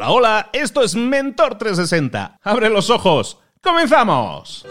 [0.00, 2.38] Hola, hola, esto es Mentor 360.
[2.42, 3.38] Abre los ojos.
[3.60, 4.64] ¡Comenzamos!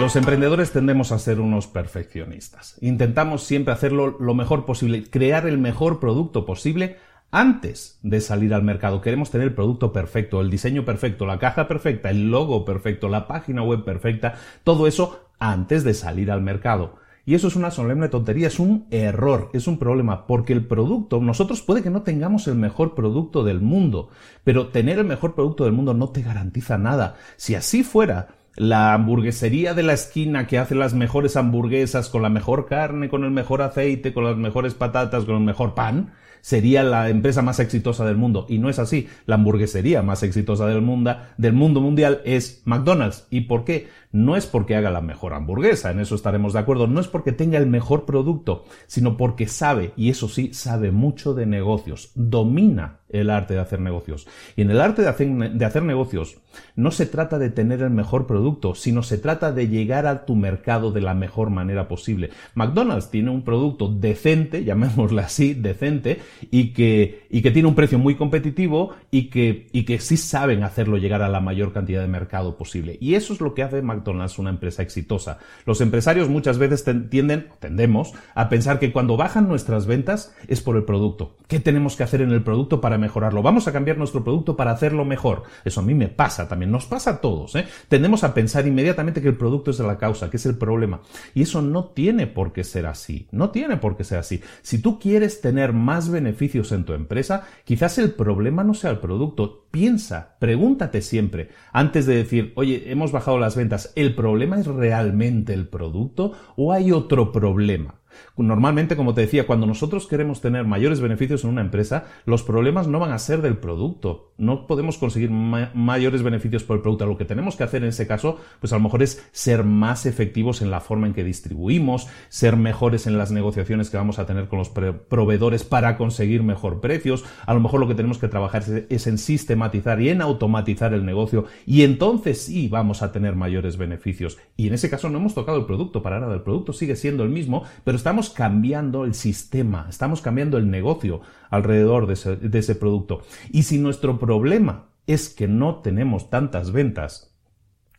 [0.00, 2.76] Los emprendedores tendemos a ser unos perfeccionistas.
[2.80, 6.98] Intentamos siempre hacerlo lo mejor posible, crear el mejor producto posible
[7.32, 9.00] antes de salir al mercado.
[9.00, 13.26] Queremos tener el producto perfecto, el diseño perfecto, la caja perfecta, el logo perfecto, la
[13.26, 17.00] página web perfecta, todo eso antes de salir al mercado.
[17.24, 21.20] Y eso es una solemne tontería, es un error, es un problema, porque el producto,
[21.20, 24.10] nosotros puede que no tengamos el mejor producto del mundo,
[24.44, 27.14] pero tener el mejor producto del mundo no te garantiza nada.
[27.36, 32.28] Si así fuera, la hamburguesería de la esquina que hace las mejores hamburguesas con la
[32.28, 36.12] mejor carne, con el mejor aceite, con las mejores patatas, con el mejor pan,
[36.42, 38.44] sería la empresa más exitosa del mundo.
[38.50, 39.08] Y no es así.
[39.24, 43.26] La hamburguesería más exitosa del mundo, del mundo mundial es McDonald's.
[43.30, 43.88] ¿Y por qué?
[44.12, 46.86] No es porque haga la mejor hamburguesa, en eso estaremos de acuerdo.
[46.86, 51.34] No es porque tenga el mejor producto, sino porque sabe, y eso sí, sabe mucho
[51.34, 52.10] de negocios.
[52.14, 54.26] Domina el arte de hacer negocios.
[54.56, 56.38] Y en el arte de hacer, de hacer, negocios
[56.76, 60.34] no se trata de tener el mejor producto, sino se trata de llegar a tu
[60.34, 62.30] mercado de la mejor manera posible.
[62.54, 67.98] McDonald's tiene un producto decente, llamémosle así, decente, y que, y que tiene un precio
[67.98, 72.08] muy competitivo y que, y que sí saben hacerlo llegar a la mayor cantidad de
[72.08, 72.98] mercado posible.
[73.00, 75.38] Y eso es lo que hace McDonald's una empresa exitosa.
[75.66, 80.76] Los empresarios muchas veces tienden, tendemos, a pensar que cuando bajan nuestras ventas es por
[80.76, 81.36] el producto.
[81.46, 83.42] ¿Qué tenemos que hacer en el producto para mejorarlo?
[83.42, 85.44] Vamos a cambiar nuestro producto para hacerlo mejor.
[85.64, 87.54] Eso a mí me pasa también, nos pasa a todos.
[87.56, 87.66] ¿eh?
[87.88, 91.00] Tendemos a pensar inmediatamente que el producto es la causa, que es el problema.
[91.34, 93.28] Y eso no tiene por qué ser así.
[93.30, 94.42] No tiene por qué ser así.
[94.62, 98.98] Si tú quieres tener más beneficios en tu empresa, quizás el problema no sea el
[98.98, 99.66] producto.
[99.70, 105.54] Piensa, pregúntate siempre, antes de decir, oye, hemos bajado las ventas, ¿el problema es realmente
[105.54, 108.01] el producto o hay otro problema?
[108.36, 112.88] Normalmente, como te decía, cuando nosotros queremos tener mayores beneficios en una empresa, los problemas
[112.88, 114.32] no van a ser del producto.
[114.38, 117.06] No podemos conseguir mayores beneficios por el producto.
[117.06, 120.06] Lo que tenemos que hacer en ese caso, pues a lo mejor es ser más
[120.06, 124.26] efectivos en la forma en que distribuimos, ser mejores en las negociaciones que vamos a
[124.26, 127.24] tener con los proveedores para conseguir mejor precios.
[127.46, 131.04] A lo mejor lo que tenemos que trabajar es en sistematizar y en automatizar el
[131.04, 134.38] negocio y entonces sí vamos a tener mayores beneficios.
[134.56, 136.34] Y en ese caso no hemos tocado el producto para nada.
[136.34, 141.20] El producto sigue siendo el mismo, pero estamos cambiando el sistema, estamos cambiando el negocio
[141.50, 143.22] alrededor de ese, producto.
[143.52, 147.32] Y si nuestro problema es que no tenemos tantas ventas,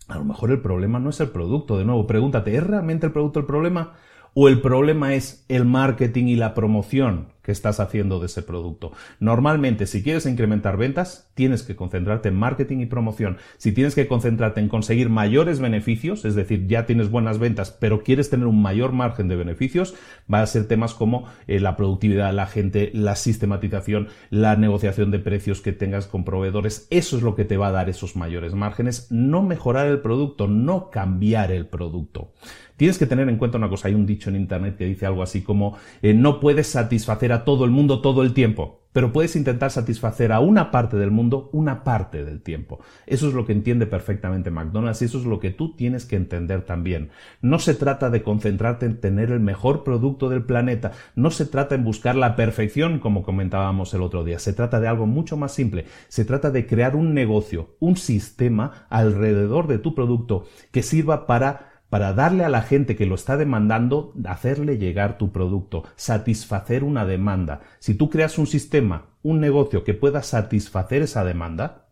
[0.10, 1.78] a lo mejor el problema no es el producto.
[1.78, 3.94] De nuevo, pregúntate, ¿es realmente el producto el problema?
[4.34, 7.30] ¿O el problema es el marketing y la promoción?
[7.44, 8.92] Que estás haciendo de ese producto.
[9.20, 13.38] Normalmente, si quieres incrementar ventas, tienes que concentrarte en marketing y promoción.
[13.58, 18.04] Si tienes que concentrarte en conseguir mayores beneficios, es decir, ya tienes buenas ventas, pero
[18.04, 19.94] quieres tener un mayor margen de beneficios,
[20.32, 25.20] va a ser temas como eh, la productividad la gente, la sistematización, la negociación de
[25.20, 26.88] precios que tengas con proveedores.
[26.90, 29.08] Eso es lo que te va a dar esos mayores márgenes.
[29.12, 32.32] No mejorar el producto, no cambiar el producto.
[32.78, 35.24] Tienes que tener en cuenta una cosa, hay un dicho en Internet que dice algo
[35.24, 39.36] así como eh, no puedes satisfacer a todo el mundo todo el tiempo, pero puedes
[39.36, 42.80] intentar satisfacer a una parte del mundo una parte del tiempo.
[43.06, 46.16] Eso es lo que entiende perfectamente McDonald's y eso es lo que tú tienes que
[46.16, 47.10] entender también.
[47.42, 51.76] No se trata de concentrarte en tener el mejor producto del planeta, no se trata
[51.76, 55.54] en buscar la perfección como comentábamos el otro día, se trata de algo mucho más
[55.54, 61.28] simple, se trata de crear un negocio, un sistema alrededor de tu producto que sirva
[61.28, 66.84] para para darle a la gente que lo está demandando, hacerle llegar tu producto, satisfacer
[66.84, 67.62] una demanda.
[67.78, 71.90] Si tú creas un sistema, un negocio que pueda satisfacer esa demanda,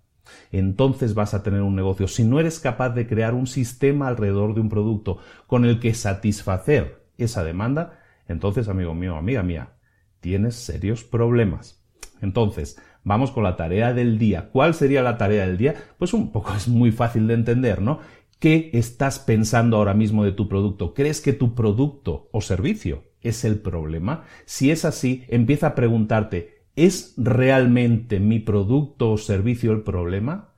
[0.52, 2.08] entonces vas a tener un negocio.
[2.08, 5.94] Si no eres capaz de crear un sistema alrededor de un producto con el que
[5.94, 9.74] satisfacer esa demanda, entonces, amigo mío, amiga mía,
[10.20, 11.80] tienes serios problemas.
[12.22, 14.50] Entonces, vamos con la tarea del día.
[14.52, 15.76] ¿Cuál sería la tarea del día?
[16.00, 18.00] Pues un poco es muy fácil de entender, ¿no?
[18.42, 20.96] ¿Qué estás pensando ahora mismo de tu producto?
[20.96, 24.24] ¿Crees que tu producto o servicio es el problema?
[24.46, 30.56] Si es así, empieza a preguntarte, ¿es realmente mi producto o servicio el problema?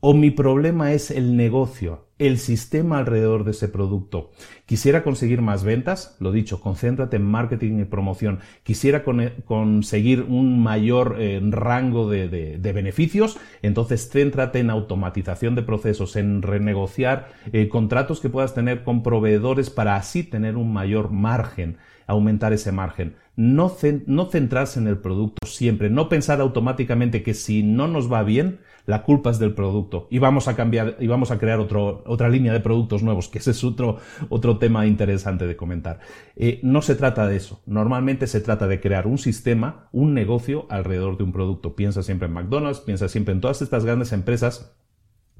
[0.00, 4.30] ¿O mi problema es el negocio, el sistema alrededor de ese producto?
[4.66, 8.40] Quisiera conseguir más ventas, lo dicho, concéntrate en marketing y promoción.
[8.62, 16.42] Quisiera conseguir un mayor eh, rango de, beneficios, entonces céntrate en automatización de procesos, en
[16.42, 21.76] renegociar eh, contratos que puedas tener con proveedores para así tener un mayor margen
[22.06, 23.16] aumentar ese margen.
[23.36, 23.74] No,
[24.06, 28.60] no centrarse en el producto siempre, no pensar automáticamente que si no nos va bien,
[28.86, 32.52] la culpa es del producto y vamos a cambiar y vamos a crear otra línea
[32.52, 33.98] de productos nuevos, que ese es otro,
[34.28, 36.00] otro tema interesante de comentar.
[36.36, 37.62] Eh, no se trata de eso.
[37.66, 41.74] Normalmente se trata de crear un sistema, un negocio alrededor de un producto.
[41.74, 44.76] Piensa siempre en McDonald's, piensa siempre en todas estas grandes empresas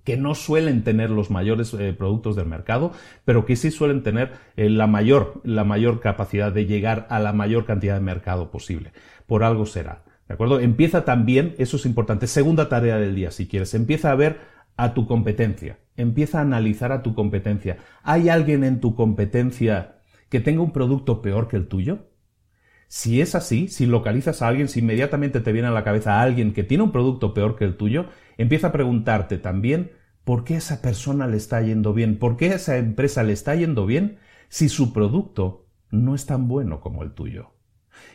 [0.04, 2.92] que no suelen tener los mayores eh, productos del mercado,
[3.24, 7.32] pero que sí suelen tener eh, la, mayor, la mayor capacidad de llegar a la
[7.32, 8.92] mayor cantidad de mercado posible.
[9.26, 10.02] Por algo será.
[10.28, 10.60] ¿De acuerdo?
[10.60, 14.38] Empieza también, eso es importante, segunda tarea del día, si quieres, empieza a ver
[14.76, 17.78] a tu competencia, empieza a analizar a tu competencia.
[18.02, 19.96] ¿Hay alguien en tu competencia
[20.30, 22.06] que tenga un producto peor que el tuyo?
[22.94, 26.22] Si es así, si localizas a alguien, si inmediatamente te viene a la cabeza a
[26.22, 28.06] alguien que tiene un producto peor que el tuyo,
[28.38, 29.90] empieza a preguntarte también
[30.22, 33.84] por qué esa persona le está yendo bien, por qué esa empresa le está yendo
[33.84, 34.18] bien
[34.48, 37.50] si su producto no es tan bueno como el tuyo.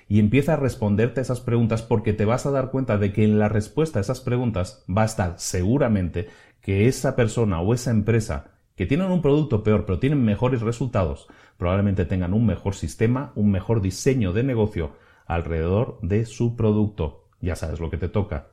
[0.08, 3.38] Y empieza a responderte esas preguntas porque te vas a dar cuenta de que en
[3.38, 6.30] la respuesta a esas preguntas va a estar seguramente
[6.62, 11.28] que esa persona o esa empresa que tienen un producto peor pero tienen mejores resultados,
[11.58, 14.94] probablemente tengan un mejor sistema, un mejor diseño de negocio
[15.26, 17.26] alrededor de su producto.
[17.42, 18.48] Ya sabes lo que te toca.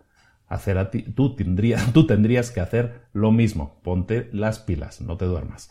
[0.49, 1.37] Hacer a ti, tú,
[1.95, 3.79] tú tendrías que hacer lo mismo.
[3.85, 5.71] Ponte las pilas, no te duermas.